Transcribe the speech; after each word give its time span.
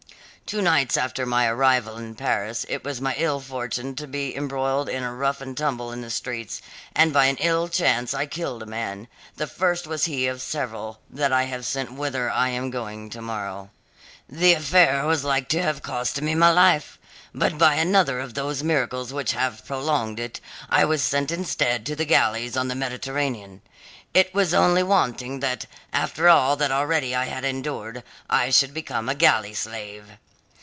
"Two 0.47 0.61
nights 0.61 0.97
after 0.97 1.25
my 1.25 1.47
arrival 1.47 1.95
in 1.95 2.13
Paris 2.13 2.65
it 2.67 2.83
was 2.83 2.99
my 2.99 3.15
ill 3.17 3.39
fortune 3.39 3.95
to 3.95 4.05
be 4.05 4.35
embroiled 4.35 4.89
in 4.89 5.01
a 5.01 5.13
rough 5.15 5.39
and 5.39 5.55
tumble 5.55 5.93
in 5.93 6.01
the 6.01 6.09
streets, 6.09 6.61
and 6.93 7.13
by 7.13 7.27
an 7.27 7.37
ill 7.37 7.69
chance 7.69 8.13
I 8.13 8.25
killed 8.25 8.61
a 8.61 8.65
man 8.65 9.07
the 9.37 9.47
first 9.47 9.87
was 9.87 10.03
he 10.11 10.27
of 10.27 10.41
several 10.41 10.99
that 11.09 11.31
I 11.31 11.43
have 11.43 11.65
sent 11.65 11.93
whither 11.93 12.29
I 12.29 12.49
am 12.49 12.69
going 12.69 13.09
to 13.11 13.21
morrow. 13.21 13.69
The 14.27 14.51
affair 14.51 15.05
was 15.05 15.23
like 15.23 15.47
to 15.49 15.61
have 15.61 15.81
cost 15.81 16.21
me 16.21 16.35
my 16.35 16.51
life, 16.51 16.99
but 17.33 17.57
by 17.57 17.75
another 17.75 18.19
of 18.19 18.33
those 18.33 18.61
miracles 18.61 19.13
which 19.13 19.31
have 19.31 19.63
prolonged 19.65 20.19
it, 20.19 20.41
I 20.69 20.83
was 20.83 21.01
sent 21.01 21.31
instead 21.31 21.85
to 21.85 21.95
the 21.95 22.03
galleys 22.03 22.57
on 22.57 22.67
the 22.67 22.75
Mediterranean. 22.75 23.61
It 24.13 24.33
was 24.33 24.53
only 24.53 24.83
wanting 24.83 25.39
that, 25.39 25.65
after 25.93 26.27
all 26.27 26.57
that 26.57 26.73
already 26.73 27.15
I 27.15 27.27
had 27.27 27.45
endured, 27.45 28.03
I 28.29 28.49
should 28.49 28.73
become 28.73 29.07
a 29.07 29.15
galley 29.15 29.53
slave! 29.53 30.07